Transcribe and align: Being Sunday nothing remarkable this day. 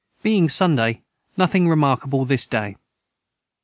Being 0.23 0.49
Sunday 0.49 1.03
nothing 1.37 1.69
remarkable 1.69 2.25
this 2.25 2.47
day. 2.47 2.75